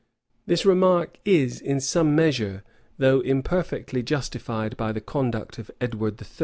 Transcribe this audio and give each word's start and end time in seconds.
This 0.47 0.65
remark 0.65 1.19
is, 1.25 1.59
in 1.61 1.79
some 1.79 2.15
measure, 2.15 2.63
though 2.97 3.19
imperfectly, 3.19 4.01
justified 4.01 4.75
by 4.75 4.91
the 4.91 4.99
conduct 4.99 5.59
of 5.59 5.69
Edward 5.79 6.19
III. 6.19 6.27